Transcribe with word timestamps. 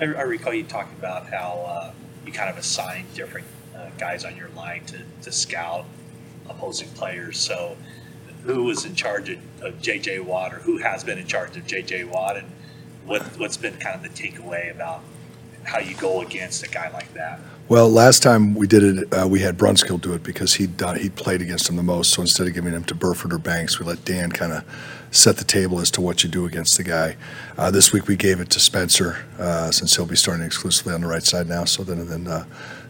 I, 0.00 0.04
I 0.04 0.22
recall 0.22 0.52
you 0.54 0.64
talking 0.64 0.96
about 0.98 1.28
how 1.28 1.64
uh, 1.66 1.92
you 2.26 2.32
kind 2.32 2.50
of 2.50 2.58
assigned 2.58 3.12
different 3.14 3.46
uh, 3.76 3.90
guys 3.98 4.24
on 4.24 4.36
your 4.36 4.48
line 4.50 4.84
to, 4.86 4.98
to 5.22 5.32
scout 5.32 5.86
opposing 6.48 6.88
players. 6.90 7.38
So, 7.38 7.76
who 8.44 8.64
was 8.64 8.84
in 8.84 8.94
charge 8.94 9.30
of, 9.30 9.38
of 9.62 9.80
J.J. 9.80 10.20
Watt, 10.20 10.52
or 10.52 10.58
who 10.58 10.76
has 10.78 11.02
been 11.02 11.18
in 11.18 11.26
charge 11.26 11.56
of 11.56 11.66
J.J. 11.66 12.04
Watt, 12.04 12.36
and 12.36 12.50
what 13.06 13.22
what's 13.38 13.56
been 13.56 13.76
kind 13.78 13.96
of 13.96 14.02
the 14.02 14.08
takeaway 14.10 14.70
about 14.70 15.02
how 15.62 15.78
you 15.78 15.96
go 15.96 16.20
against 16.20 16.62
a 16.62 16.68
guy 16.68 16.90
like 16.90 17.12
that? 17.14 17.40
Well, 17.66 17.88
last 17.88 18.22
time 18.22 18.54
we 18.54 18.66
did 18.66 18.82
it, 18.82 19.14
uh, 19.14 19.26
we 19.26 19.40
had 19.40 19.56
Brunskill 19.56 19.98
do 19.98 20.12
it 20.12 20.22
because 20.22 20.52
he'd 20.52 20.76
done 20.76 20.98
he'd 20.98 21.16
played 21.16 21.40
against 21.40 21.70
him 21.70 21.76
the 21.76 21.82
most. 21.82 22.12
So 22.12 22.20
instead 22.20 22.46
of 22.46 22.52
giving 22.52 22.74
him 22.74 22.84
to 22.84 22.94
Burford 22.94 23.32
or 23.32 23.38
Banks, 23.38 23.78
we 23.78 23.86
let 23.86 24.04
Dan 24.04 24.30
kind 24.30 24.52
of 24.52 24.64
set 25.10 25.38
the 25.38 25.44
table 25.44 25.80
as 25.80 25.90
to 25.92 26.02
what 26.02 26.22
you 26.22 26.28
do 26.28 26.44
against 26.44 26.76
the 26.76 26.82
guy. 26.82 27.16
Uh, 27.56 27.70
this 27.70 27.90
week 27.90 28.06
we 28.06 28.16
gave 28.16 28.38
it 28.38 28.50
to 28.50 28.60
Spencer 28.60 29.24
uh, 29.38 29.70
since 29.70 29.96
he'll 29.96 30.04
be 30.04 30.14
starting 30.14 30.44
exclusively 30.44 30.92
on 30.92 31.00
the 31.00 31.06
right 31.06 31.22
side 31.22 31.48
now. 31.48 31.64
So 31.64 31.84
then, 31.84 32.06
then 32.06 32.26
uh, 32.26 32.44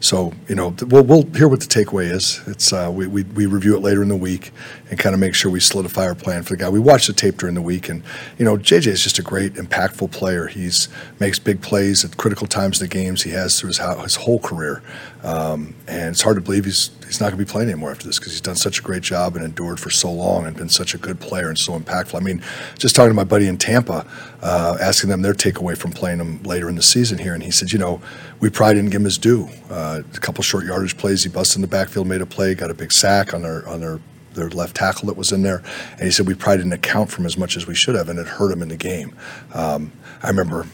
so 0.05 0.35
you 0.51 0.55
know, 0.55 0.77
we'll, 0.89 1.03
we'll 1.03 1.23
hear 1.23 1.49
what 1.49 1.61
the 1.61 1.67
takeaway 1.67 2.11
is. 2.11 2.43
It's 2.47 2.75
uh, 2.75 2.91
we, 2.93 3.07
we 3.07 3.23
we 3.23 3.47
review 3.47 3.75
it 3.75 3.81
later 3.81 4.03
in 4.03 4.09
the 4.11 4.17
week 4.17 4.53
and 4.91 4.99
kind 4.99 5.15
of 5.15 5.21
make 5.21 5.35
sure 5.35 5.51
we 5.51 5.61
solidify 5.61 6.07
our 6.07 6.15
plan 6.15 6.43
for 6.43 6.51
the 6.51 6.57
guy. 6.59 6.69
We 6.69 6.79
watch 6.79 7.07
the 7.07 7.15
tape 7.15 7.39
during 7.39 7.55
the 7.55 7.63
week, 7.63 7.89
and 7.89 8.03
you 8.37 8.45
know, 8.45 8.59
JJ 8.59 8.89
is 8.89 9.03
just 9.03 9.19
a 9.19 9.23
great, 9.23 9.55
impactful 9.55 10.13
player. 10.13 10.47
He's 10.47 10.91
makes 11.21 11.39
big 11.39 11.63
plays 11.63 12.05
at 12.05 12.19
critical 12.19 12.47
times 12.47 12.83
in 12.83 12.87
the 12.87 12.93
games. 12.93 13.23
He 13.23 13.31
has 13.31 13.59
through 13.59 13.69
his, 13.69 13.79
his 13.79 14.17
whole 14.17 14.41
career, 14.41 14.83
um, 15.23 15.75
and 15.89 16.11
it's 16.11 16.21
hard 16.21 16.37
to 16.37 16.43
believe 16.43 16.67
he's 16.67 16.91
he's 17.15 17.21
not 17.21 17.29
going 17.29 17.39
to 17.39 17.45
be 17.45 17.51
playing 17.51 17.71
anymore 17.71 17.93
after 17.93 18.07
this 18.07 18.19
because 18.19 18.33
he's 18.33 18.41
done 18.41 18.57
such 18.57 18.81
a 18.81 18.83
great 18.83 19.03
job 19.03 19.37
and 19.37 19.45
endured 19.45 19.79
for 19.79 19.91
so 19.91 20.11
long 20.11 20.47
and 20.47 20.57
been 20.57 20.69
such 20.69 20.95
a 20.95 20.99
good 20.99 21.21
player 21.21 21.49
and 21.49 21.57
so 21.57 21.79
impactful. 21.79 22.21
I 22.21 22.21
mean, 22.21 22.43
just 22.77 22.97
talking 22.97 23.11
to 23.11 23.15
my 23.15 23.25
buddy 23.25 23.47
in 23.47 23.57
Tampa, 23.57 24.05
uh, 24.43 24.77
asking 24.81 25.11
them 25.11 25.23
their 25.23 25.33
takeaway 25.33 25.79
from 25.79 25.93
playing 25.93 26.19
him 26.19 26.43
later 26.43 26.69
in 26.69 26.75
the 26.75 26.83
season 26.83 27.19
here, 27.19 27.33
and 27.33 27.43
he 27.43 27.53
said, 27.53 27.73
you 27.73 27.79
know, 27.79 28.01
we 28.41 28.51
probably 28.51 28.75
didn't 28.75 28.91
give 28.91 29.01
him 29.01 29.05
his 29.05 29.17
due. 29.17 29.49
Uh, 29.71 30.03
a 30.13 30.19
couple 30.19 30.43
short 30.43 30.65
yardage 30.65 30.97
plays, 30.97 31.23
he 31.23 31.31
busted 31.31 31.57
in 31.57 31.63
the 31.63 31.69
backfield, 31.69 32.09
made 32.09 32.21
a 32.21 32.27
play, 32.27 32.55
got 32.55 32.71
a 32.71 32.75
big 32.75 32.93
sack 32.93 33.33
on 33.33 33.43
their 33.43 33.67
on 33.69 33.81
their 33.81 34.01
their 34.35 34.51
left 34.51 34.75
tackle 34.75 35.07
that 35.07 35.17
was 35.17 35.31
in 35.31 35.43
there, 35.43 35.63
and 35.93 36.03
he 36.03 36.11
said 36.11 36.27
we 36.27 36.35
probably 36.35 36.59
didn't 36.59 36.73
account 36.73 37.09
for 37.11 37.21
him 37.21 37.27
as 37.27 37.39
much 37.39 37.57
as 37.57 37.69
we 37.69 37.75
should 37.77 37.95
have, 37.95 38.09
and 38.09 38.19
it 38.19 38.27
hurt 38.27 38.51
him 38.51 38.63
in 38.63 38.69
the 38.69 38.77
game. 38.77 39.15
Um, 39.53 39.93
I 40.23 40.29
remember. 40.29 40.67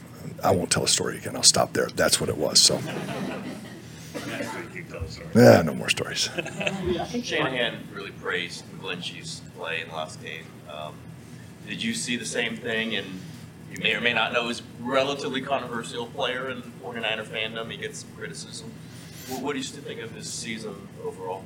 I 0.43 0.53
won't 0.53 0.71
tell 0.71 0.85
a 0.85 0.89
story 0.89 1.19
again. 1.19 1.37
I'll 1.37 1.43
stop 1.43 1.75
there. 1.75 1.89
That's 1.95 2.19
what 2.19 2.31
it 2.31 2.37
was. 2.39 2.59
So, 2.59 2.81
yeah, 5.35 5.63
no 5.63 5.75
more 5.75 5.89
stories. 5.89 6.29
Shanahan 7.23 7.87
really 7.93 8.11
praised 8.13 8.65
McGlinchey's 8.73 9.43
play 9.57 9.83
in 9.83 9.89
the 9.89 9.95
last 9.95 10.23
game. 10.23 10.45
Um, 10.73 10.95
did 11.69 11.83
you 11.83 11.95
see 11.95 12.17
the 12.17 12.25
same 12.25 12.57
thing? 12.57 12.97
And 12.97 13.07
you 13.73 13.83
may 13.83 13.95
or 13.95 14.01
may 14.01 14.13
not 14.13 14.33
know 14.33 14.49
he's 14.49 14.61
a 14.61 14.65
relatively 14.81 15.41
controversial 15.41 16.07
player 16.07 16.51
in 16.51 16.63
49er 16.83 17.25
fandom. 17.25 17.71
He 17.71 17.77
gets 17.77 18.01
some 18.01 18.11
criticism. 18.17 18.73
What, 19.29 19.43
what 19.43 19.53
do 19.53 19.59
you 19.59 19.65
still 19.65 19.83
think 19.83 20.01
of 20.01 20.11
his 20.13 20.31
season 20.31 20.75
overall? 21.05 21.45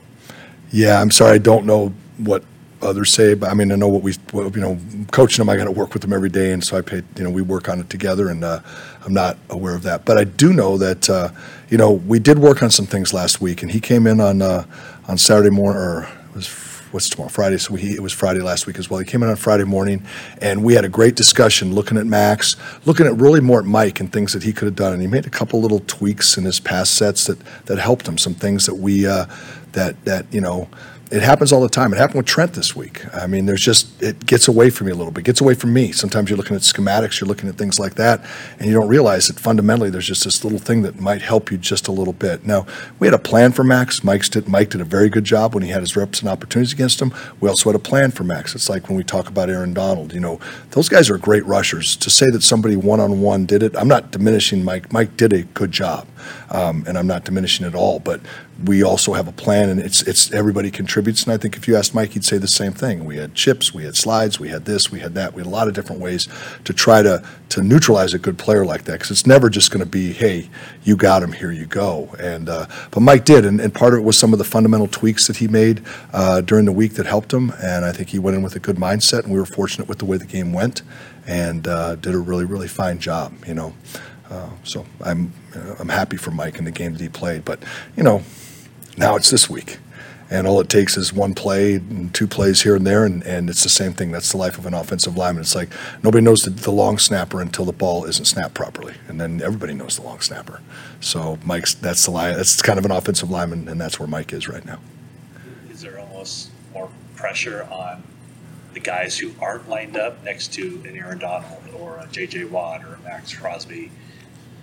Yeah, 0.70 1.00
I'm 1.00 1.10
sorry. 1.10 1.34
I 1.34 1.38
don't 1.38 1.66
know 1.66 1.92
what 2.18 2.44
others 2.84 3.12
say, 3.12 3.34
but 3.34 3.50
I 3.50 3.54
mean, 3.54 3.72
I 3.72 3.76
know 3.76 3.88
what 3.88 4.02
we, 4.02 4.12
you 4.32 4.60
know, 4.60 4.78
coaching 5.10 5.42
them. 5.42 5.48
I 5.48 5.56
got 5.56 5.64
to 5.64 5.70
work 5.70 5.92
with 5.92 6.02
them 6.02 6.12
every 6.12 6.28
day, 6.28 6.52
and 6.52 6.62
so 6.62 6.76
I 6.76 6.82
pay. 6.82 7.02
You 7.16 7.24
know, 7.24 7.30
we 7.30 7.42
work 7.42 7.68
on 7.68 7.80
it 7.80 7.90
together, 7.90 8.28
and 8.28 8.44
uh, 8.44 8.60
I'm 9.04 9.12
not 9.12 9.36
aware 9.50 9.74
of 9.74 9.82
that. 9.82 10.04
But 10.04 10.18
I 10.18 10.24
do 10.24 10.52
know 10.52 10.78
that 10.78 11.08
uh, 11.08 11.30
you 11.68 11.78
know 11.78 11.92
we 11.92 12.18
did 12.18 12.38
work 12.38 12.62
on 12.62 12.70
some 12.70 12.86
things 12.86 13.12
last 13.12 13.40
week, 13.40 13.62
and 13.62 13.70
he 13.70 13.80
came 13.80 14.06
in 14.06 14.20
on 14.20 14.42
uh, 14.42 14.64
on 15.08 15.18
Saturday 15.18 15.50
morning, 15.50 15.80
or 15.80 16.02
it 16.02 16.34
was 16.34 16.48
what's 16.94 17.08
tomorrow 17.08 17.28
Friday. 17.28 17.58
So 17.58 17.74
he, 17.74 17.94
it 17.94 18.00
was 18.00 18.12
Friday 18.12 18.40
last 18.40 18.66
week 18.66 18.78
as 18.78 18.88
well. 18.88 19.00
He 19.00 19.04
came 19.04 19.22
in 19.24 19.28
on 19.28 19.36
Friday 19.36 19.64
morning, 19.64 20.02
and 20.40 20.62
we 20.62 20.74
had 20.74 20.84
a 20.84 20.88
great 20.88 21.16
discussion 21.16 21.74
looking 21.74 21.98
at 21.98 22.06
Maxx, 22.06 22.56
looking 22.86 23.06
at 23.06 23.16
really 23.16 23.40
more 23.40 23.58
at 23.58 23.66
Mike 23.66 23.98
and 23.98 24.12
things 24.12 24.32
that 24.32 24.44
he 24.44 24.52
could 24.52 24.66
have 24.66 24.76
done. 24.76 24.92
And 24.92 25.02
he 25.02 25.08
made 25.08 25.26
a 25.26 25.30
couple 25.30 25.60
little 25.60 25.80
tweaks 25.80 26.38
in 26.38 26.44
his 26.44 26.60
pass 26.60 26.88
sets 26.88 27.26
that 27.26 27.38
that 27.66 27.78
helped 27.78 28.06
him. 28.06 28.16
Some 28.16 28.34
things 28.34 28.64
that 28.66 28.76
we 28.76 29.06
uh, 29.06 29.26
that 29.72 30.02
that 30.04 30.32
you 30.32 30.40
know 30.40 30.68
it 31.10 31.22
happens 31.22 31.52
all 31.52 31.60
the 31.60 31.68
time. 31.68 31.92
It 31.92 31.96
happened 31.96 32.16
with 32.16 32.26
Trent 32.26 32.54
this 32.54 32.74
week. 32.74 33.04
I 33.14 33.26
mean, 33.26 33.46
there's 33.46 33.60
just 33.60 34.02
it 34.02 34.24
gets 34.26 34.48
away 34.48 34.70
from 34.70 34.88
you 34.88 34.94
a 34.94 34.96
little 34.96 35.12
bit, 35.12 35.20
it 35.20 35.24
gets 35.24 35.40
away 35.40 35.54
from 35.54 35.72
me. 35.72 35.92
Sometimes 35.92 36.30
you're 36.30 36.36
looking 36.36 36.56
at 36.56 36.62
schematics, 36.62 37.20
you're 37.20 37.28
looking 37.28 37.48
at 37.48 37.56
things 37.56 37.78
like 37.78 37.94
that, 37.94 38.24
and 38.58 38.66
you 38.66 38.74
don't 38.74 38.88
realize 38.88 39.28
that 39.28 39.38
fundamentally 39.38 39.90
there's 39.90 40.06
just 40.06 40.24
this 40.24 40.42
little 40.44 40.58
thing 40.58 40.82
that 40.82 41.00
might 41.00 41.22
help 41.22 41.50
you 41.50 41.58
just 41.58 41.88
a 41.88 41.92
little 41.92 42.12
bit. 42.12 42.46
Now, 42.46 42.66
we 42.98 43.06
had 43.06 43.14
a 43.14 43.18
plan 43.18 43.52
for 43.52 43.64
Maxx. 43.64 44.02
Mike's 44.02 44.28
did, 44.28 44.48
Mike 44.48 44.70
did 44.70 44.80
a 44.80 44.84
very 44.84 45.08
good 45.08 45.24
job 45.24 45.54
when 45.54 45.62
he 45.62 45.70
had 45.70 45.80
his 45.80 45.94
reps 45.96 46.20
and 46.20 46.28
opportunities 46.28 46.72
against 46.72 47.00
him. 47.00 47.12
We 47.40 47.48
also 47.48 47.70
had 47.70 47.76
a 47.76 47.82
plan 47.82 48.10
for 48.10 48.24
Maxx. 48.24 48.54
It's 48.54 48.68
like 48.68 48.88
when 48.88 48.96
we 48.96 49.04
talk 49.04 49.28
about 49.28 49.50
Aaron 49.50 49.74
Donald. 49.74 50.12
You 50.12 50.20
know, 50.20 50.40
those 50.70 50.88
guys 50.88 51.10
are 51.10 51.18
great 51.18 51.44
rushers. 51.46 51.96
To 51.96 52.10
say 52.10 52.30
that 52.30 52.42
somebody 52.42 52.76
one 52.76 53.00
on 53.00 53.20
one 53.20 53.46
did 53.46 53.62
it, 53.62 53.76
I'm 53.76 53.88
not 53.88 54.10
diminishing 54.10 54.64
Mike. 54.64 54.92
Mike 54.92 55.16
did 55.16 55.32
a 55.32 55.42
good 55.42 55.70
job, 55.70 56.06
um, 56.50 56.84
and 56.86 56.96
I'm 56.98 57.06
not 57.06 57.24
diminishing 57.24 57.66
it 57.66 57.74
all. 57.74 57.98
But 57.98 58.20
we 58.64 58.82
also 58.82 59.14
have 59.14 59.28
a 59.28 59.32
plan, 59.32 59.68
and 59.68 59.80
it's 59.80 60.02
it's 60.02 60.32
everybody 60.32 60.70
contributes. 60.70 60.94
And 61.06 61.32
I 61.32 61.36
think 61.36 61.56
if 61.56 61.68
you 61.68 61.76
asked 61.76 61.94
Mike, 61.94 62.12
he'd 62.12 62.24
say 62.24 62.38
the 62.38 62.48
same 62.48 62.72
thing. 62.72 63.04
We 63.04 63.16
had 63.16 63.34
chips, 63.34 63.72
we 63.74 63.84
had 63.84 63.96
slides, 63.96 64.40
we 64.40 64.48
had 64.48 64.64
this, 64.64 64.90
we 64.90 65.00
had 65.00 65.14
that. 65.14 65.34
We 65.34 65.40
had 65.40 65.46
a 65.46 65.50
lot 65.50 65.68
of 65.68 65.74
different 65.74 66.00
ways 66.00 66.28
to 66.64 66.72
try 66.72 67.02
to 67.02 67.24
to 67.50 67.62
neutralize 67.62 68.14
a 68.14 68.18
good 68.18 68.36
player 68.38 68.64
like 68.64 68.84
that 68.84 68.92
because 68.94 69.10
it's 69.10 69.26
never 69.26 69.48
just 69.48 69.70
going 69.70 69.84
to 69.84 69.88
be, 69.88 70.12
hey, 70.12 70.48
you 70.82 70.96
got 70.96 71.22
him, 71.22 71.32
here 71.32 71.52
you 71.52 71.66
go. 71.66 72.14
And 72.18 72.48
uh, 72.48 72.66
but 72.90 73.00
Mike 73.00 73.24
did, 73.24 73.44
and, 73.44 73.60
and 73.60 73.72
part 73.72 73.92
of 73.92 74.00
it 74.00 74.02
was 74.02 74.18
some 74.18 74.32
of 74.32 74.38
the 74.38 74.44
fundamental 74.44 74.88
tweaks 74.88 75.26
that 75.28 75.36
he 75.36 75.46
made 75.46 75.82
uh, 76.12 76.40
during 76.40 76.64
the 76.64 76.72
week 76.72 76.94
that 76.94 77.06
helped 77.06 77.32
him. 77.32 77.52
And 77.62 77.84
I 77.84 77.92
think 77.92 78.08
he 78.08 78.18
went 78.18 78.36
in 78.36 78.42
with 78.42 78.56
a 78.56 78.60
good 78.60 78.76
mindset, 78.76 79.24
and 79.24 79.32
we 79.32 79.38
were 79.38 79.46
fortunate 79.46 79.88
with 79.88 79.98
the 79.98 80.04
way 80.04 80.16
the 80.16 80.24
game 80.24 80.52
went, 80.52 80.82
and 81.26 81.68
uh, 81.68 81.96
did 81.96 82.14
a 82.14 82.18
really 82.18 82.44
really 82.44 82.68
fine 82.68 82.98
job. 82.98 83.32
You 83.46 83.54
know. 83.54 83.74
Uh, 84.30 84.48
so 84.64 84.86
I'm 85.02 85.32
I'm 85.78 85.90
happy 85.90 86.16
for 86.16 86.30
Mike 86.30 86.58
in 86.58 86.64
the 86.64 86.70
game 86.70 86.92
that 86.92 87.00
he 87.00 87.08
played, 87.08 87.44
but 87.44 87.62
you 87.96 88.02
know, 88.02 88.22
now 88.96 89.16
it's 89.16 89.30
this 89.30 89.50
week. 89.50 89.78
And 90.34 90.48
all 90.48 90.58
it 90.58 90.68
takes 90.68 90.96
is 90.96 91.12
one 91.12 91.32
play 91.32 91.76
and 91.76 92.12
two 92.12 92.26
plays 92.26 92.62
here 92.62 92.74
and 92.74 92.84
there, 92.84 93.04
and, 93.04 93.22
and 93.22 93.48
it's 93.48 93.62
the 93.62 93.68
same 93.68 93.92
thing. 93.92 94.10
That's 94.10 94.32
the 94.32 94.36
life 94.36 94.58
of 94.58 94.66
an 94.66 94.74
offensive 94.74 95.16
lineman. 95.16 95.42
It's 95.42 95.54
like 95.54 95.68
nobody 96.02 96.24
knows 96.24 96.42
the, 96.42 96.50
the 96.50 96.72
long 96.72 96.98
snapper 96.98 97.40
until 97.40 97.64
the 97.64 97.72
ball 97.72 98.04
isn't 98.04 98.24
snapped 98.24 98.52
properly, 98.52 98.94
and 99.06 99.20
then 99.20 99.40
everybody 99.40 99.74
knows 99.74 99.94
the 99.94 100.02
long 100.02 100.18
snapper. 100.18 100.60
So 100.98 101.38
Mike's 101.44 101.74
that's 101.74 102.04
the 102.04 102.10
line. 102.10 102.34
That's 102.34 102.60
kind 102.62 102.80
of 102.80 102.84
an 102.84 102.90
offensive 102.90 103.30
lineman, 103.30 103.68
and 103.68 103.80
that's 103.80 104.00
where 104.00 104.08
Mike 104.08 104.32
is 104.32 104.48
right 104.48 104.64
now. 104.64 104.80
Is 105.70 105.82
there 105.82 106.00
almost 106.00 106.50
more 106.72 106.90
pressure 107.14 107.68
on 107.70 108.02
the 108.72 108.80
guys 108.80 109.16
who 109.16 109.30
aren't 109.40 109.68
lined 109.68 109.96
up 109.96 110.24
next 110.24 110.52
to 110.54 110.82
an 110.84 110.96
Aaron 110.96 111.20
Donald 111.20 111.62
or 111.78 111.98
a 111.98 112.08
J.J. 112.10 112.46
Watt 112.46 112.82
or 112.82 112.94
a 112.94 112.98
Maxx 113.04 113.32
Crosby 113.32 113.92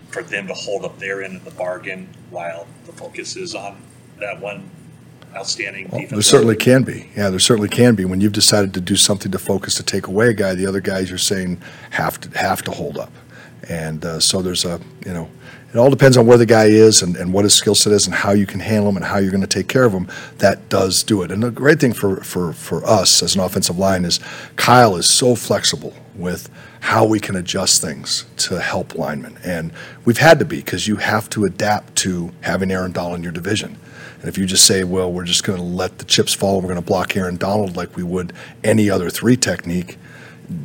for 0.10 0.22
them 0.22 0.48
to 0.48 0.54
hold 0.54 0.84
up 0.84 1.00
their 1.00 1.24
end 1.24 1.38
of 1.38 1.46
the 1.46 1.52
bargain 1.52 2.10
while 2.30 2.68
the 2.88 2.92
focus 2.92 3.38
is 3.38 3.56
on 3.56 3.82
that 4.20 4.42
one 4.42 4.70
outstanding 5.36 5.88
Well, 5.90 6.02
defense? 6.02 6.12
there 6.12 6.22
certainly 6.22 6.56
can 6.56 6.84
be. 6.84 7.10
Yeah, 7.16 7.30
there 7.30 7.40
certainly 7.40 7.70
can 7.70 7.96
be. 7.96 8.06
When 8.06 8.22
you've 8.22 8.34
decided 8.34 8.74
to 8.76 8.82
do 8.82 8.96
something 8.96 9.32
to 9.32 9.40
focus 9.40 9.76
to 9.76 9.84
take 9.84 10.08
away 10.08 10.30
a 10.30 10.34
guy, 10.34 10.56
the 10.56 10.66
other 10.66 10.82
guys 10.82 11.10
you're 11.10 11.18
saying 11.18 11.62
have 11.92 12.20
to 12.22 12.38
have 12.38 12.62
to 12.64 12.72
hold 12.72 12.98
up. 12.98 13.12
And 13.70 14.04
uh, 14.04 14.20
so 14.20 14.42
there's 14.42 14.66
a 14.66 14.80
you 15.06 15.14
know, 15.14 15.30
it 15.74 15.78
all 15.78 15.90
depends 15.90 16.18
on 16.18 16.26
where 16.26 16.38
the 16.38 16.46
guy 16.46 16.66
is 16.66 17.02
and, 17.02 17.16
and 17.16 17.32
what 17.32 17.46
his 17.46 17.54
skill 17.54 17.76
set 17.76 17.94
is 17.94 18.06
and 18.06 18.14
how 18.14 18.32
you 18.32 18.46
can 18.46 18.60
handle 18.60 18.90
him 18.90 18.98
and 18.98 19.06
how 19.06 19.18
you're 19.20 19.32
going 19.32 19.40
to 19.42 19.48
take 19.48 19.68
care 19.70 19.86
of 19.86 19.94
him. 19.94 20.08
That 20.40 20.68
does 20.68 21.04
do 21.04 21.22
it. 21.22 21.32
And 21.32 21.42
the 21.44 21.52
great 21.52 21.80
thing 21.80 21.94
for 21.94 22.18
for 22.18 22.52
for 22.54 22.84
us 22.86 23.24
as 23.24 23.36
an 23.36 23.42
offensive 23.42 23.78
line 23.78 24.04
is 24.04 24.20
Kyle 24.58 24.96
is 24.98 25.10
so 25.10 25.36
flexible 25.36 25.94
with 26.16 26.50
how 26.82 27.06
we 27.06 27.20
can 27.20 27.36
adjust 27.36 27.80
things 27.82 28.26
to 28.36 28.60
help 28.60 28.96
linemen. 28.96 29.38
And 29.46 29.72
we've 30.04 30.18
had 30.18 30.40
to 30.40 30.46
be 30.46 30.58
because 30.58 30.88
you 30.88 30.98
have 30.98 31.30
to 31.30 31.46
adapt 31.46 31.96
to 31.98 32.32
having 32.42 32.72
Aaron 32.72 32.92
Donald 32.92 33.18
in 33.18 33.24
your 33.24 33.32
division. 33.32 33.78
And 34.22 34.30
if 34.30 34.38
you 34.38 34.46
just 34.46 34.66
say, 34.66 34.84
well, 34.84 35.12
we're 35.12 35.26
just 35.26 35.44
going 35.44 35.58
to 35.58 35.66
let 35.66 35.98
the 35.98 36.06
chips 36.06 36.34
fall, 36.34 36.56
and 36.56 36.64
we're 36.64 36.74
going 36.74 36.84
to 36.84 36.88
block 36.88 37.18
Aaron 37.18 37.38
Donald 37.38 37.76
like 37.76 37.96
we 37.98 38.04
would 38.04 38.34
any 38.64 38.90
other 38.90 39.10
three 39.10 39.36
technique, 39.36 39.98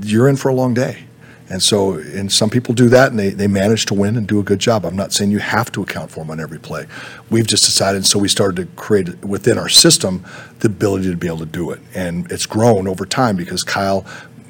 you're 0.02 0.28
in 0.28 0.36
for 0.36 0.50
a 0.50 0.54
long 0.54 0.74
day. 0.74 1.06
And 1.48 1.62
so, 1.62 1.94
and 1.94 2.30
some 2.32 2.50
people 2.50 2.74
do 2.74 2.88
that 2.88 3.10
and 3.10 3.18
they, 3.18 3.30
they 3.30 3.46
manage 3.46 3.86
to 3.86 3.94
win 3.94 4.16
and 4.16 4.26
do 4.26 4.40
a 4.40 4.42
good 4.42 4.58
job. 4.58 4.84
I'm 4.84 4.96
not 4.96 5.12
saying 5.12 5.30
you 5.30 5.38
have 5.38 5.70
to 5.72 5.82
account 5.82 6.10
for 6.10 6.20
them 6.20 6.30
on 6.30 6.40
every 6.40 6.58
play. 6.58 6.86
We've 7.30 7.46
just 7.46 7.64
decided, 7.64 8.04
so 8.04 8.18
we 8.18 8.28
started 8.28 8.56
to 8.56 8.66
create 8.74 9.24
within 9.24 9.56
our 9.56 9.68
system 9.68 10.24
the 10.58 10.66
ability 10.66 11.08
to 11.10 11.16
be 11.16 11.28
able 11.28 11.38
to 11.38 11.46
do 11.46 11.70
it. 11.70 11.80
And 11.94 12.30
it's 12.32 12.46
grown 12.46 12.88
over 12.88 13.06
time 13.06 13.36
because 13.36 13.62
Kyle 13.62 14.04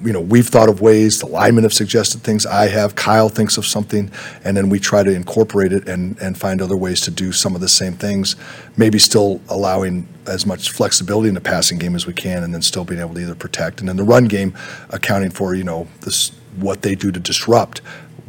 you 0.04 0.12
know, 0.12 0.20
we've 0.20 0.46
thought 0.46 0.68
of 0.68 0.80
ways, 0.80 1.20
the 1.20 1.26
linemen 1.26 1.64
have 1.64 1.72
suggested 1.72 2.22
things, 2.22 2.44
I 2.44 2.68
have, 2.68 2.94
Kyle 2.94 3.28
thinks 3.28 3.56
of 3.56 3.64
something, 3.64 4.10
and 4.44 4.56
then 4.56 4.68
we 4.68 4.78
try 4.78 5.02
to 5.02 5.10
incorporate 5.10 5.72
it 5.72 5.88
and, 5.88 6.18
and 6.18 6.36
find 6.36 6.60
other 6.60 6.76
ways 6.76 7.00
to 7.02 7.10
do 7.10 7.32
some 7.32 7.54
of 7.54 7.60
the 7.60 7.68
same 7.68 7.94
things, 7.94 8.36
maybe 8.76 8.98
still 8.98 9.40
allowing 9.48 10.06
as 10.26 10.44
much 10.44 10.70
flexibility 10.70 11.28
in 11.28 11.34
the 11.34 11.40
passing 11.40 11.78
game 11.78 11.94
as 11.94 12.06
we 12.06 12.12
can, 12.12 12.42
and 12.42 12.52
then 12.52 12.62
still 12.62 12.84
being 12.84 13.00
able 13.00 13.14
to 13.14 13.20
either 13.20 13.34
protect. 13.34 13.80
And 13.80 13.88
then 13.88 13.96
the 13.96 14.04
run 14.04 14.26
game, 14.26 14.54
accounting 14.90 15.30
for, 15.30 15.54
you 15.54 15.64
know, 15.64 15.88
this, 16.02 16.30
what 16.56 16.82
they 16.82 16.94
do 16.94 17.10
to 17.10 17.20
disrupt, 17.20 17.80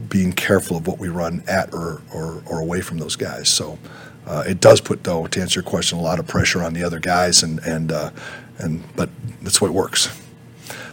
being 0.09 0.31
careful 0.31 0.77
of 0.77 0.87
what 0.87 0.99
we 0.99 1.09
run 1.09 1.43
at 1.47 1.73
or, 1.73 2.01
or, 2.13 2.41
or 2.45 2.61
away 2.61 2.81
from 2.81 2.97
those 2.97 3.15
guys. 3.15 3.49
So 3.49 3.77
uh, 4.25 4.43
it 4.47 4.61
does 4.61 4.79
put, 4.79 5.03
though, 5.03 5.27
to 5.27 5.41
answer 5.41 5.59
your 5.59 5.69
question, 5.69 5.97
a 5.97 6.01
lot 6.01 6.19
of 6.19 6.27
pressure 6.27 6.63
on 6.63 6.73
the 6.73 6.83
other 6.83 6.99
guys, 6.99 7.43
and, 7.43 7.59
and, 7.59 7.91
uh, 7.91 8.11
and 8.57 8.83
but 8.95 9.09
that's 9.41 9.59
what 9.59 9.71
works. 9.71 10.09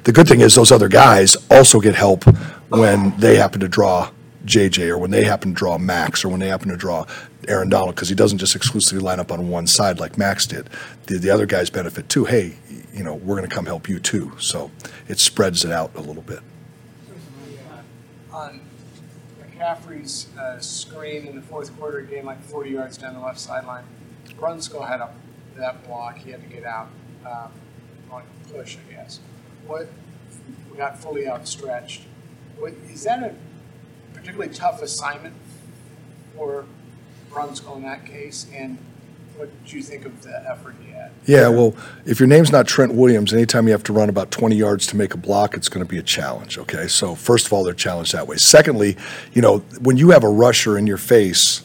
The 0.04 0.12
good 0.12 0.28
thing 0.28 0.40
is 0.40 0.54
those 0.54 0.72
other 0.72 0.88
guys 0.88 1.36
also 1.50 1.80
get 1.80 1.94
help 1.94 2.24
when 2.68 3.18
they 3.18 3.36
happen 3.36 3.60
to 3.60 3.68
draw 3.68 4.10
JJ, 4.44 4.88
or 4.88 4.98
when 4.98 5.10
they 5.10 5.24
happen 5.24 5.50
to 5.50 5.54
draw 5.54 5.78
Maxx, 5.78 6.24
or 6.24 6.28
when 6.28 6.40
they 6.40 6.48
happen 6.48 6.68
to 6.68 6.76
draw 6.76 7.06
Aaron 7.48 7.68
Donald, 7.68 7.94
because 7.94 8.08
he 8.08 8.14
doesn't 8.14 8.38
just 8.38 8.54
exclusively 8.54 9.02
line 9.02 9.20
up 9.20 9.32
on 9.32 9.48
one 9.48 9.66
side 9.66 9.98
like 9.98 10.18
Maxx 10.18 10.46
did. 10.46 10.68
The, 11.06 11.18
the 11.18 11.30
other 11.30 11.46
guys 11.46 11.70
benefit 11.70 12.08
too. 12.08 12.24
Hey, 12.26 12.56
you 12.92 13.02
know, 13.02 13.14
we're 13.14 13.36
going 13.36 13.48
to 13.48 13.54
come 13.54 13.66
help 13.66 13.88
you 13.88 13.98
too. 13.98 14.32
So 14.38 14.70
it 15.08 15.18
spreads 15.18 15.64
it 15.64 15.72
out 15.72 15.92
a 15.94 16.00
little 16.00 16.22
bit. 16.22 16.40
on 18.32 18.60
McCaffrey's 19.40 20.28
uh, 20.36 20.58
screen 20.58 21.26
in 21.26 21.36
the 21.36 21.42
fourth 21.42 21.76
quarter, 21.78 22.00
he 22.00 22.14
gained 22.14 22.26
like 22.26 22.42
40 22.42 22.70
yards 22.70 22.98
down 22.98 23.14
the 23.14 23.20
left 23.20 23.40
sideline. 23.40 23.84
Brunskill 24.38 24.86
had 24.86 25.00
up 25.00 25.14
that 25.56 25.86
block. 25.86 26.18
He 26.18 26.30
had 26.30 26.42
to 26.42 26.54
get 26.54 26.64
out 26.64 26.88
um, 27.24 27.50
on 28.10 28.22
a 28.22 28.52
push, 28.52 28.76
I 28.76 28.92
guess. 28.92 29.20
What 29.66 29.88
we 30.70 30.78
got 30.78 30.98
fully 30.98 31.28
outstretched. 31.28 32.02
What, 32.58 32.72
is 32.90 33.04
that 33.04 33.22
a 33.22 33.34
particularly 34.12 34.52
tough 34.52 34.82
assignment 34.82 35.34
for 36.36 36.66
Brunskill 37.30 37.76
in 37.76 37.82
that 37.82 38.04
case? 38.04 38.46
And 38.52 38.78
what 39.36 39.50
did 39.64 39.72
you 39.72 39.82
think 39.82 40.04
of 40.04 40.22
the 40.22 40.48
effort 40.48 40.76
he 40.84 40.92
had? 40.92 41.10
Yeah, 41.26 41.48
well, 41.48 41.74
if 42.04 42.20
your 42.20 42.26
name's 42.26 42.52
not 42.52 42.66
Trent 42.66 42.94
Williams, 42.94 43.32
anytime 43.32 43.66
you 43.66 43.72
have 43.72 43.82
to 43.84 43.92
run 43.92 44.08
about 44.08 44.30
20 44.30 44.54
yards 44.56 44.86
to 44.88 44.96
make 44.96 45.14
a 45.14 45.16
block, 45.16 45.54
it's 45.54 45.68
going 45.68 45.84
to 45.84 45.88
be 45.88 45.98
a 45.98 46.02
challenge, 46.02 46.58
okay? 46.58 46.86
So, 46.86 47.14
first 47.14 47.46
of 47.46 47.52
all, 47.52 47.64
they're 47.64 47.72
challenged 47.72 48.12
that 48.12 48.28
way. 48.28 48.36
Secondly, 48.36 48.96
you 49.32 49.42
know, 49.42 49.58
when 49.80 49.96
you 49.96 50.10
have 50.10 50.22
a 50.22 50.28
rusher 50.28 50.78
in 50.78 50.86
your 50.86 50.98
face 50.98 51.63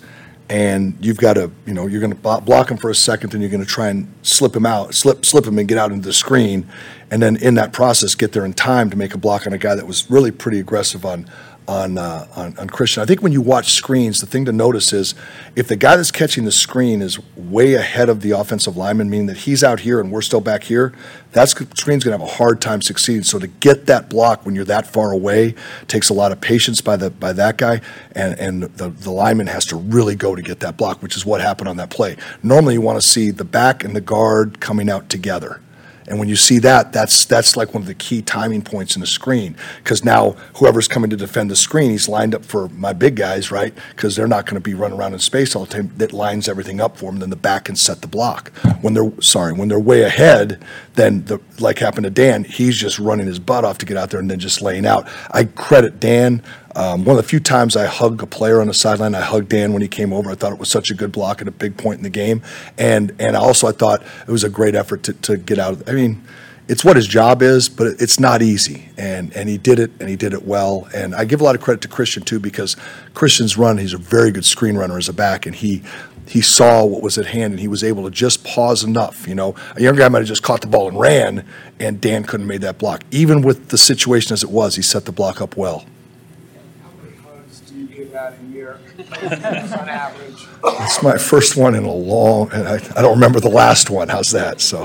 and 0.50 0.98
you've 1.00 1.18
got 1.18 1.34
to, 1.34 1.52
you 1.68 1.74
know, 1.74 1.86
you're 1.86 2.02
going 2.02 2.14
to 2.14 2.42
block 2.42 2.72
him 2.72 2.78
for 2.78 2.90
a 2.90 2.96
second, 2.96 3.32
then 3.32 3.42
you're 3.42 3.52
going 3.52 3.64
to 3.64 3.70
try 3.70 3.90
and 3.90 4.12
slip 4.24 4.56
him 4.56 4.66
out, 4.66 4.96
slip, 4.96 5.24
slip 5.24 5.46
him 5.46 5.60
and 5.60 5.68
get 5.68 5.78
out 5.78 5.92
into 5.92 6.08
the 6.08 6.14
screen, 6.14 6.68
and 7.12 7.22
then 7.22 7.36
in 7.38 7.54
that 7.56 7.72
process, 7.72 8.16
get 8.16 8.32
there 8.32 8.46
in 8.46 8.54
time 8.54 8.90
to 8.90 8.98
make 8.98 9.14
a 9.14 9.18
block 9.18 9.46
on 9.46 9.54
a 9.54 9.58
guy 9.58 9.76
that 9.76 9.86
was 9.86 10.10
really 10.10 10.32
pretty 10.32 10.60
aggressive 10.60 11.06
on, 11.06 11.30
on, 11.70 12.00
uh, 12.00 12.28
on, 12.36 12.58
on 12.58 12.68
Christian. 12.68 13.04
I 13.04 13.06
think 13.06 13.22
when 13.22 13.32
you 13.32 13.42
watch 13.42 13.74
screens, 13.74 14.22
the 14.22 14.26
thing 14.26 14.44
to 14.46 14.52
notice 14.52 14.92
is 14.92 15.14
if 15.56 15.68
the 15.68 15.76
guy 15.76 15.96
that's 15.96 16.10
catching 16.10 16.44
the 16.44 16.52
screen 16.52 17.00
is 17.00 17.20
way 17.36 17.76
ahead 17.76 18.10
of 18.10 18.22
the 18.22 18.32
offensive 18.32 18.76
lineman, 18.76 19.08
meaning 19.08 19.28
that 19.28 19.38
he's 19.38 19.64
out 19.64 19.82
here 19.82 20.00
and 20.00 20.12
we're 20.12 20.24
still 20.24 20.42
back 20.42 20.64
here, 20.64 20.94
that 21.34 21.48
screen's 21.48 22.04
going 22.04 22.18
to 22.18 22.18
have 22.18 22.22
a 22.22 22.38
hard 22.38 22.60
time 22.60 22.82
succeeding. 22.82 23.22
So 23.22 23.38
to 23.38 23.46
get 23.46 23.86
that 23.86 24.10
block 24.10 24.48
when 24.48 24.56
you're 24.56 24.66
that 24.66 24.88
far 24.88 25.12
away 25.12 25.54
takes 25.88 26.10
a 26.10 26.14
lot 26.16 26.32
of 26.32 26.42
patience 26.42 26.82
by 26.82 26.98
the 26.98 27.12
by 27.12 27.34
that 27.34 27.58
guy, 27.60 27.82
and 28.14 28.40
and 28.40 28.64
the 28.64 28.90
the 28.90 29.12
lineman 29.12 29.46
has 29.46 29.64
to 29.68 29.76
really 29.76 30.16
go 30.16 30.34
to 30.34 30.42
get 30.42 30.62
that 30.62 30.76
block, 30.76 31.04
which 31.04 31.16
is 31.16 31.24
what 31.24 31.40
happened 31.40 31.68
on 31.68 31.78
that 31.78 31.92
play. 31.92 32.18
Normally, 32.42 32.74
you 32.74 32.82
want 32.82 33.00
to 33.00 33.08
see 33.08 33.30
the 33.30 33.46
back 33.46 33.84
and 33.84 33.96
the 33.96 34.02
guard 34.02 34.60
coming 34.60 34.90
out 34.90 35.08
together. 35.08 35.62
And 36.10 36.18
when 36.18 36.28
you 36.28 36.36
see 36.36 36.60
that, 36.60 36.92
that's 36.92 37.26
that's 37.26 37.56
like 37.56 37.74
one 37.74 37.84
of 37.84 37.88
the 37.88 37.94
key 37.94 38.22
timing 38.22 38.64
points 38.64 38.96
in 38.96 39.00
the 39.00 39.08
screen 39.08 39.56
because 39.84 40.04
now 40.04 40.32
whoever's 40.56 40.88
coming 40.88 41.10
to 41.12 41.16
defend 41.16 41.52
the 41.52 41.56
screen, 41.56 41.92
he's 41.92 42.10
lined 42.10 42.34
up 42.34 42.44
for 42.44 42.68
my 42.70 42.94
big 42.94 43.16
guys, 43.16 43.52
right? 43.52 43.74
Because 43.92 44.16
they're 44.16 44.28
not 44.28 44.46
going 44.46 44.56
to 44.56 44.62
be 44.62 44.74
running 44.74 44.98
around 44.98 45.14
in 45.14 45.20
space 45.20 45.56
all 45.56 45.66
the 45.66 45.72
time. 45.72 45.92
That 45.98 46.12
lines 46.12 46.50
everything 46.50 46.82
up 46.82 46.98
for 46.98 47.12
them. 47.12 47.20
Then 47.20 47.30
the 47.30 47.36
back 47.36 47.66
can 47.66 47.76
set 47.76 48.02
the 48.02 48.08
block. 48.08 48.50
When 48.82 48.96
they're 48.96 49.12
sorry, 49.22 49.54
when 49.54 49.68
they're 49.68 49.80
way 49.80 50.02
ahead, 50.02 50.64
then 50.96 51.26
the 51.26 51.40
like 51.60 51.80
happened 51.80 52.06
to 52.06 52.10
Dan, 52.10 52.44
he's 52.44 52.76
just 52.76 52.98
running 52.98 53.28
his 53.28 53.40
butt 53.40 53.64
off 53.64 53.78
to 53.78 53.86
get 53.86 53.96
out 53.96 54.10
there 54.10 54.20
and 54.20 54.32
then 54.32 54.40
just 54.40 54.62
laying 54.62 54.86
out. 54.86 55.08
I 55.32 55.44
credit 55.46 56.00
Dan. 56.00 56.42
Um, 56.76 57.04
one 57.04 57.18
of 57.18 57.24
the 57.24 57.28
few 57.28 57.40
times 57.40 57.76
I 57.76 57.86
hugged 57.86 58.22
a 58.22 58.28
player 58.28 58.62
on 58.62 58.68
the 58.68 58.74
sideline, 58.74 59.16
I 59.16 59.22
hugged 59.22 59.50
Dan 59.50 59.74
when 59.74 59.82
he 59.82 59.88
came 59.88 60.14
over. 60.14 60.30
I 60.32 60.36
thought 60.36 60.54
it 60.54 60.60
was 60.60 60.70
such 60.70 60.92
a 60.92 60.94
good 60.94 61.12
block 61.12 61.42
at 61.42 61.48
a 61.48 61.52
big 61.52 61.78
point 61.78 61.98
in 61.98 62.04
the 62.04 62.10
game, 62.10 62.42
and 62.78 63.16
and 63.20 63.36
also 63.36 63.68
I 63.68 63.72
thought 63.72 64.04
it 64.28 64.32
was 64.32 64.44
a 64.44 64.50
great 64.50 64.76
effort 64.76 65.04
to, 65.04 65.14
to 65.14 65.38
get 65.38 65.58
out. 65.58 65.74
Of, 65.74 65.90
I 65.90 65.94
mean, 65.94 66.22
it's 66.68 66.86
what 66.86 66.96
his 66.96 67.08
job 67.08 67.42
is, 67.42 67.68
but 67.68 67.88
it's 68.00 68.20
not 68.20 68.42
easy, 68.42 68.90
and 68.98 69.36
and 69.36 69.50
he 69.50 69.58
did 69.58 69.80
it, 69.80 69.92
and 70.00 70.08
he 70.08 70.16
did 70.16 70.34
it 70.34 70.46
well. 70.46 70.88
And 70.94 71.16
I 71.16 71.26
give 71.26 71.42
a 71.42 71.44
lot 71.44 71.56
of 71.56 71.62
credit 71.62 71.82
to 71.82 71.88
Christian 71.88 72.24
too 72.24 72.40
because 72.40 72.78
Christian's 73.16 73.58
run, 73.58 73.80
he's 73.80 73.94
a 73.94 73.98
very 73.98 74.32
good 74.32 74.46
screen 74.46 74.78
runner 74.78 74.98
as 74.98 75.10
a 75.10 75.14
back, 75.14 75.48
and 75.48 75.56
he 75.56 75.82
he 76.28 76.42
saw 76.42 76.86
what 76.86 77.02
was 77.02 77.18
at 77.18 77.26
hand 77.26 77.54
and 77.54 77.60
he 77.60 77.68
was 77.68 77.84
able 77.84 78.04
to 78.04 78.12
just 78.12 78.44
pause 78.44 78.84
enough. 78.84 79.28
You 79.28 79.34
know, 79.34 79.56
a 79.76 79.82
young 79.82 79.96
guy 79.96 80.08
might 80.10 80.20
have 80.20 80.28
just 80.28 80.44
caught 80.44 80.62
the 80.62 80.68
ball 80.68 80.88
and 80.88 81.00
ran, 81.00 81.44
and 81.80 82.00
Dan 82.00 82.24
couldn't 82.24 82.42
have 82.42 82.48
made 82.48 82.62
that 82.62 82.78
block. 82.78 83.04
Even 83.10 83.42
with 83.42 83.70
the 83.70 83.78
situation 83.78 84.34
as 84.34 84.44
it 84.44 84.52
was, 84.52 84.76
he 84.76 84.84
set 84.84 85.06
the 85.06 85.12
block 85.12 85.42
up 85.42 85.58
well. 85.58 85.86
How 88.14 88.30
many 88.32 88.38
hugs 88.38 88.38
do 88.40 88.48
you 88.48 88.66
give 88.66 89.34
out 89.34 89.34
a 89.34 89.34
year 89.34 89.74
on 89.80 89.90
average? 89.90 90.48
It's 90.64 91.04
my 91.04 91.18
first 91.18 91.56
one 91.58 91.76
in 91.76 91.84
a 91.84 91.92
long, 91.94 92.52
and 92.52 92.68
I, 92.68 92.76
I 92.96 93.02
don't 93.02 93.16
remember 93.16 93.40
the 93.40 93.50
last 93.50 93.90
one. 93.90 94.10
How's 94.10 94.32
that? 94.32 94.62
So, 94.62 94.84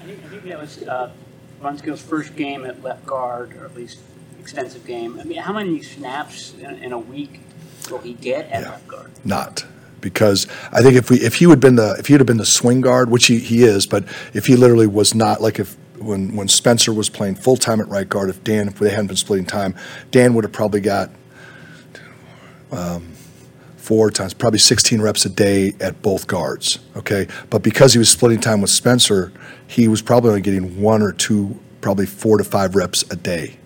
I 0.00 0.04
think, 0.04 0.24
I 0.24 0.28
think 0.28 0.44
that 0.44 0.60
was 0.60 0.82
uh, 0.82 1.10
Brunskill's 1.60 2.00
first 2.02 2.36
game 2.36 2.64
at 2.64 2.82
left 2.82 3.04
guard, 3.06 3.54
or 3.56 3.64
at 3.64 3.74
least 3.74 3.98
extensive 4.40 4.86
game. 4.86 5.18
I 5.20 5.24
mean, 5.24 5.38
how 5.38 5.52
many 5.52 5.82
snaps 5.82 6.54
in, 6.58 6.70
in 6.76 6.92
a 6.92 6.98
week 6.98 7.40
will 7.90 7.98
he 7.98 8.14
get 8.14 8.46
at 8.50 8.62
Yeah. 8.62 8.70
left 8.70 8.88
guard? 8.88 9.10
not 9.24 9.64
because 10.00 10.46
I 10.70 10.80
think 10.80 10.94
if 10.94 11.10
we 11.10 11.16
if 11.18 11.34
he 11.36 11.46
would 11.46 11.58
been 11.58 11.74
the 11.74 11.96
if 11.98 12.06
he 12.06 12.14
would 12.14 12.20
have 12.20 12.26
been 12.26 12.36
the 12.36 12.46
swing 12.46 12.80
guard, 12.80 13.10
which 13.10 13.26
he, 13.26 13.38
he 13.40 13.64
is, 13.64 13.84
but 13.84 14.04
if 14.32 14.46
he 14.46 14.54
literally 14.54 14.86
was 14.86 15.12
not 15.12 15.40
like 15.40 15.58
if 15.58 15.76
when 15.98 16.36
when 16.36 16.46
Spencer 16.46 16.92
was 16.92 17.08
playing 17.08 17.34
full 17.34 17.56
time 17.56 17.80
at 17.80 17.88
right 17.88 18.08
guard, 18.08 18.30
if 18.30 18.44
Dan 18.44 18.68
if 18.68 18.78
they 18.78 18.90
hadn't 18.90 19.08
been 19.08 19.16
splitting 19.16 19.44
time, 19.44 19.74
Dan 20.12 20.34
would 20.34 20.44
have 20.44 20.52
probably 20.52 20.80
got 20.80 21.10
um, 22.72 23.12
four 23.76 24.10
times, 24.10 24.34
probably 24.34 24.58
16 24.58 25.00
reps 25.00 25.24
a 25.24 25.28
day 25.28 25.74
at 25.80 26.02
both 26.02 26.26
guards. 26.26 26.78
Okay, 26.96 27.26
but 27.50 27.62
because 27.62 27.92
he 27.92 27.98
was 27.98 28.10
splitting 28.10 28.40
time 28.40 28.60
with 28.60 28.70
Spencer, 28.70 29.32
he 29.66 29.88
was 29.88 30.02
probably 30.02 30.30
only 30.30 30.42
getting 30.42 30.80
one 30.80 31.02
or 31.02 31.12
two, 31.12 31.58
probably 31.80 32.06
four 32.06 32.38
to 32.38 32.44
five 32.44 32.74
reps 32.74 33.02
a 33.10 33.16
day. 33.16 33.57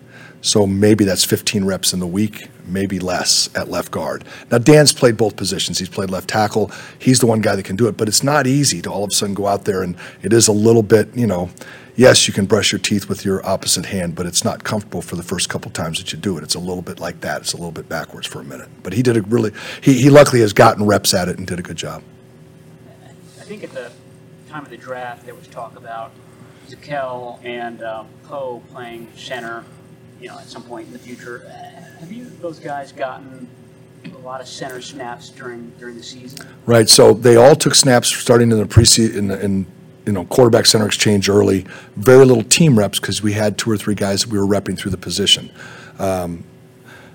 So 0.43 0.67
maybe 0.67 1.05
that's 1.05 1.23
15 1.23 1.63
reps 1.63 1.93
in 1.93 2.01
the 2.01 2.07
week, 2.07 2.49
maybe 2.67 2.99
less 2.99 3.49
at 3.55 3.69
left 3.69 3.91
guard. 3.91 4.25
Now, 4.51 4.57
Dan's 4.57 4.91
played 4.91 5.15
both 5.15 5.37
positions. 5.37 5.79
He's 5.79 5.87
played 5.87 6.09
left 6.09 6.29
tackle. 6.29 6.69
He's 6.99 7.19
the 7.19 7.27
one 7.27 7.39
guy 7.39 7.55
that 7.55 7.63
can 7.63 7.77
do 7.77 7.87
it, 7.87 7.95
but 7.95 8.09
it's 8.09 8.23
not 8.23 8.45
easy 8.45 8.81
to 8.81 8.91
all 8.91 9.05
of 9.05 9.09
a 9.09 9.15
sudden 9.15 9.33
go 9.33 9.47
out 9.47 9.63
there 9.63 9.81
and 9.81 9.95
it 10.21 10.33
is 10.33 10.49
a 10.49 10.51
little 10.51 10.83
bit, 10.83 11.15
you 11.15 11.25
know, 11.25 11.49
yes, 11.95 12.27
you 12.27 12.33
can 12.33 12.45
brush 12.45 12.73
your 12.73 12.79
teeth 12.79 13.07
with 13.07 13.23
your 13.23 13.45
opposite 13.45 13.85
hand, 13.85 14.15
but 14.15 14.25
it's 14.25 14.43
not 14.43 14.65
comfortable 14.65 15.01
for 15.01 15.15
the 15.15 15.23
first 15.23 15.47
couple 15.47 15.71
times 15.71 15.97
that 15.99 16.11
you 16.11 16.19
do 16.19 16.37
it. 16.37 16.43
It's 16.43 16.55
a 16.55 16.59
little 16.59 16.81
bit 16.81 16.99
like 16.99 17.21
that. 17.21 17.41
It's 17.41 17.53
a 17.53 17.57
little 17.57 17.71
bit 17.71 17.87
backwards 17.87 18.27
for 18.27 18.41
a 18.41 18.43
minute. 18.43 18.67
But 18.83 18.91
he 18.91 19.01
did 19.01 19.15
a 19.15 19.21
really, 19.21 19.51
he, 19.81 19.93
he 19.93 20.09
luckily 20.09 20.41
has 20.41 20.51
gotten 20.51 20.85
reps 20.85 21.13
at 21.13 21.29
it 21.29 21.37
and 21.37 21.47
did 21.47 21.57
a 21.57 21.63
good 21.63 21.77
job. 21.77 22.03
I 23.39 23.45
think 23.45 23.63
at 23.63 23.71
the 23.71 23.91
time 24.49 24.63
of 24.63 24.69
the 24.69 24.77
draft, 24.77 25.25
there 25.25 25.35
was 25.35 25.47
talk 25.47 25.77
about 25.77 26.11
Zakelj 26.67 27.43
and 27.45 27.81
um, 27.81 28.07
Poe 28.23 28.61
playing 28.71 29.07
center, 29.15 29.63
you 30.23 30.29
know, 30.29 30.39
at 30.39 30.47
some 30.47 30.63
point 30.63 30.87
in 30.87 30.93
the 30.93 30.99
future. 30.99 31.39
Have 31.99 32.09
you, 32.09 32.25
those 32.39 32.57
guys, 32.57 32.93
gotten 32.93 33.45
a 34.05 34.17
lot 34.19 34.39
of 34.39 34.47
center 34.47 34.81
snaps 34.81 35.29
during, 35.29 35.69
during 35.71 35.97
the 35.97 36.03
season? 36.03 36.47
Right, 36.65 36.87
so 36.87 37.13
they 37.13 37.35
all 37.35 37.55
took 37.55 37.75
snaps 37.75 38.07
starting 38.07 38.49
in 38.49 38.57
the 38.57 38.65
preseason, 38.65 39.15
in, 39.17 39.31
in, 39.31 39.65
you 40.05 40.13
know, 40.13 40.23
quarterback 40.25 40.65
center 40.65 40.85
exchange 40.85 41.27
early. 41.27 41.65
Very 41.97 42.25
little 42.25 42.43
team 42.43 42.79
reps 42.79 43.01
because 43.01 43.21
we 43.21 43.33
had 43.33 43.57
two 43.57 43.69
or 43.69 43.77
three 43.77 43.95
guys 43.95 44.21
that 44.21 44.31
we 44.31 44.39
were 44.39 44.47
repping 44.47 44.77
through 44.77 44.91
the 44.91 44.97
position. 44.97 45.51
Um, 45.99 46.45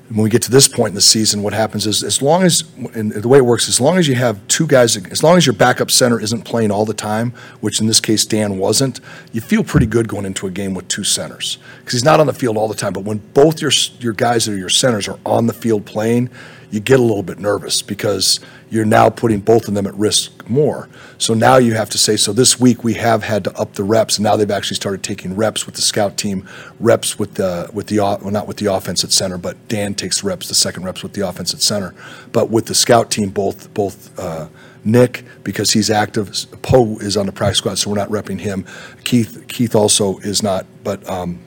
When 0.09 0.23
we 0.23 0.31
get 0.31 0.41
to 0.43 0.51
this 0.51 0.69
point 0.69 0.93
in 0.93 0.95
the 0.95 1.03
season, 1.03 1.43
what 1.43 1.53
happens 1.53 1.87
is, 1.87 2.03
as 2.03 2.23
long 2.23 2.43
as, 2.43 2.65
and 2.95 3.13
the 3.13 3.29
way 3.29 3.39
it 3.39 3.45
works, 3.45 3.69
as 3.69 3.79
long 3.79 3.99
as 3.99 4.09
you 4.09 4.15
have 4.15 4.47
two 4.49 4.67
guys, 4.67 4.97
as 4.97 5.23
long 5.23 5.37
as 5.37 5.45
your 5.45 5.53
backup 5.53 5.91
center 5.91 6.19
isn't 6.19 6.47
playing 6.47 6.71
all 6.71 6.87
the 6.87 6.95
time, 6.95 7.35
which 7.61 7.79
in 7.79 7.89
this 7.89 8.01
case 8.01 8.25
Dan 8.25 8.57
wasn't, 8.57 9.01
you 9.33 9.43
feel 9.43 9.63
pretty 9.63 9.85
good 9.85 10.09
going 10.09 10.25
into 10.25 10.47
a 10.47 10.51
game 10.51 10.73
with 10.73 10.89
two 10.89 11.05
centers. 11.05 11.59
Because 11.81 11.93
he's 11.93 12.05
not 12.05 12.21
on 12.21 12.27
the 12.27 12.33
field 12.33 12.57
all 12.57 12.69
the 12.69 12.75
time, 12.75 12.95
but 12.95 13.05
when 13.05 13.19
both 13.35 13.61
your, 13.61 13.71
your 14.01 14.15
guys 14.15 14.47
that 14.47 14.53
are 14.53 14.57
your 14.57 14.71
centers 14.71 15.09
are 15.09 15.19
on 15.27 15.47
the 15.47 15.53
field 15.53 15.85
playing, 15.85 16.31
you 16.71 16.81
get 16.81 17.01
a 17.01 17.03
little 17.03 17.23
bit 17.23 17.39
nervous 17.39 17.83
because 17.83 18.41
you're 18.71 18.85
now 18.85 19.11
putting 19.11 19.41
both 19.41 19.69
of 19.69 19.75
them 19.75 19.87
at 19.87 19.95
risk 19.95 20.49
more. 20.49 20.89
So 21.19 21.35
now 21.35 21.57
you 21.57 21.75
have 21.75 21.91
to 21.91 21.99
say, 21.99 22.17
so 22.17 22.33
this 22.33 22.61
week 22.61 22.85
we 22.85 22.95
have 22.95 23.23
had 23.23 23.45
to 23.45 23.59
up 23.59 23.75
the 23.75 23.85
reps, 23.85 24.19
and 24.19 24.25
now 24.25 24.37
they've 24.37 24.51
actually 24.51 24.77
started 24.77 25.03
taking 25.03 25.37
reps 25.37 25.67
with 25.67 25.75
the 25.75 25.83
scout 25.83 26.17
team, 26.17 26.49
reps 26.79 27.19
with 27.19 27.35
the 27.35 27.71
with 27.73 27.89
the 27.89 27.99
well 27.99 28.31
not 28.31 28.47
with 28.47 28.59
the 28.59 28.67
offense 28.67 29.05
at 29.05 29.13
center, 29.13 29.39
but 29.39 29.57
Dan 29.69 29.95
takes 29.95 30.23
reps, 30.23 30.49
the 30.49 30.55
second 30.55 30.85
reps 30.85 31.03
with 31.03 31.15
the 31.15 31.27
offense 31.27 31.55
at 31.55 31.61
center. 31.61 31.95
But 32.33 32.51
with 32.51 32.67
the 32.67 32.75
scout 32.75 33.11
team, 33.11 33.31
both 33.31 33.73
both 33.75 34.19
uh, 34.19 34.49
Nick 34.85 35.25
because 35.45 35.73
he's 35.73 35.91
active, 35.91 36.31
Poe 36.63 36.99
is 36.99 37.17
on 37.17 37.27
the 37.27 37.33
practice 37.33 37.59
squad, 37.59 37.79
so 37.79 37.91
we're 37.91 37.97
not 37.97 38.11
repping 38.11 38.41
him. 38.41 38.65
Keith 39.05 39.45
Keith 39.49 39.75
also 39.75 40.19
is 40.19 40.43
not, 40.43 40.67
but. 40.85 41.09
Um, 41.09 41.41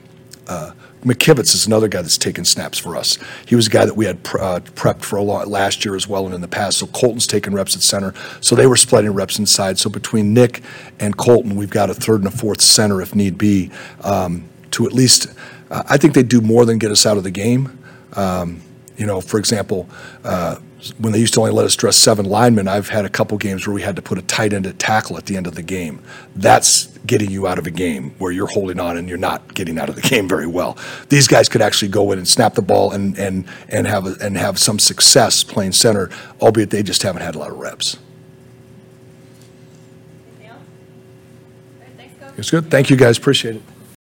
uh, 0.48 0.72
McKivitz 1.04 1.54
is 1.54 1.66
another 1.66 1.88
guy 1.88 2.00
that's 2.00 2.16
taken 2.16 2.44
snaps 2.44 2.78
for 2.78 2.96
us. 2.96 3.18
He 3.44 3.56
was 3.56 3.66
a 3.66 3.70
guy 3.70 3.84
that 3.84 3.94
we 3.94 4.04
had 4.04 4.22
pre- 4.22 4.40
uh, 4.40 4.60
prepped 4.60 5.02
for 5.02 5.16
a 5.16 5.22
lot 5.22 5.48
last 5.48 5.84
year 5.84 5.96
as 5.96 6.06
well 6.06 6.26
and 6.26 6.34
in 6.34 6.40
the 6.40 6.48
past. 6.48 6.78
So 6.78 6.86
Colton's 6.86 7.26
taken 7.26 7.54
reps 7.54 7.74
at 7.74 7.82
center. 7.82 8.14
So 8.40 8.54
they 8.54 8.66
were 8.66 8.76
splitting 8.76 9.10
reps 9.10 9.38
inside. 9.38 9.78
So 9.78 9.90
between 9.90 10.32
Nick 10.32 10.62
and 11.00 11.16
Colton, 11.16 11.56
we've 11.56 11.70
got 11.70 11.90
a 11.90 11.94
third 11.94 12.20
and 12.20 12.28
a 12.28 12.36
fourth 12.36 12.60
center 12.60 13.02
if 13.02 13.14
need 13.14 13.36
be 13.36 13.70
um, 14.02 14.48
to 14.72 14.86
at 14.86 14.92
least. 14.92 15.26
Uh, 15.70 15.82
I 15.88 15.96
think 15.96 16.14
they 16.14 16.22
do 16.22 16.40
more 16.40 16.64
than 16.64 16.78
get 16.78 16.92
us 16.92 17.04
out 17.04 17.16
of 17.16 17.24
the 17.24 17.30
game. 17.30 17.78
Um, 18.12 18.60
you 18.96 19.06
know, 19.06 19.20
for 19.20 19.38
example, 19.38 19.88
uh, 20.22 20.58
when 20.98 21.12
they 21.12 21.18
used 21.20 21.34
to 21.34 21.40
only 21.40 21.52
let 21.52 21.64
us 21.64 21.76
dress 21.76 21.96
seven 21.96 22.26
linemen, 22.26 22.66
I've 22.68 22.88
had 22.88 23.04
a 23.04 23.08
couple 23.08 23.38
games 23.38 23.66
where 23.66 23.74
we 23.74 23.82
had 23.82 23.94
to 23.96 24.02
put 24.02 24.18
a 24.18 24.22
tight 24.22 24.52
end 24.52 24.66
at 24.66 24.78
tackle 24.78 25.16
at 25.16 25.26
the 25.26 25.36
end 25.36 25.46
of 25.46 25.54
the 25.54 25.62
game. 25.62 26.02
That's 26.34 26.86
getting 27.06 27.30
you 27.30 27.46
out 27.46 27.58
of 27.58 27.66
a 27.66 27.70
game 27.70 28.14
where 28.18 28.32
you're 28.32 28.46
holding 28.48 28.78
on 28.80 28.96
and 28.96 29.08
you're 29.08 29.18
not 29.18 29.54
getting 29.54 29.78
out 29.78 29.88
of 29.88 29.94
the 29.96 30.00
game 30.08 30.28
very 30.28 30.46
well. 30.46 30.76
These 31.08 31.28
guys 31.28 31.48
could 31.48 31.62
actually 31.62 31.88
go 31.88 32.10
in 32.12 32.18
and 32.18 32.26
snap 32.26 32.54
the 32.54 32.62
ball 32.62 32.92
and, 32.92 33.16
and, 33.18 33.44
and 33.68 33.86
have, 33.86 34.06
a- 34.06 34.16
and 34.24 34.36
have 34.36 34.58
some 34.58 34.78
success 34.78 35.44
playing 35.44 35.72
center, 35.72 36.10
albeit 36.40 36.70
they 36.70 36.82
just 36.82 37.02
haven't 37.02 37.22
had 37.22 37.34
a 37.34 37.38
lot 37.38 37.50
of 37.50 37.58
reps. 37.58 37.96
Anything 40.40 40.48
else? 40.50 40.58
All 40.58 41.86
right, 41.86 41.96
thanks, 41.96 42.14
Coach. 42.20 42.38
It's 42.38 42.50
good. 42.50 42.70
Thank 42.70 42.90
you, 42.90 42.96
guys. 42.96 43.18
Appreciate 43.18 43.56
it. 43.56 43.62